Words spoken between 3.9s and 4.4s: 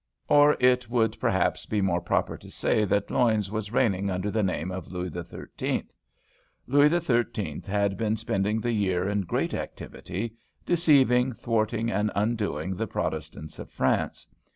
under